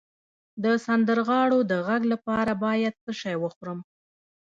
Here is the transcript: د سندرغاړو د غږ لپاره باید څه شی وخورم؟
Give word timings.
د 0.63 0.65
سندرغاړو 0.85 1.59
د 1.71 1.73
غږ 1.87 2.01
لپاره 2.13 2.51
باید 2.65 2.93
څه 3.03 3.11
شی 3.21 3.35
وخورم؟ 3.43 3.79